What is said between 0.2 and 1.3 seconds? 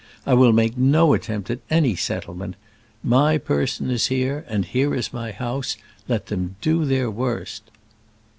I will make no